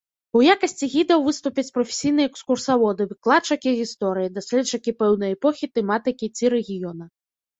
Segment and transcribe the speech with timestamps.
[0.37, 7.05] У якасці гідаў выступяць прафесійныя экскурсаводы, выкладчыкі гісторыі, даследчыкі пэўнай эпохі, тэматыкі ці рэгіёна.